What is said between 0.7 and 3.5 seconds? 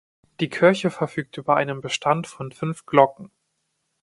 verfügt über einen Bestand von fünf Glocken.